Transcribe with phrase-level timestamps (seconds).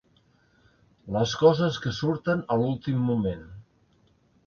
[1.17, 3.49] Les coses que surten a l'últim moment!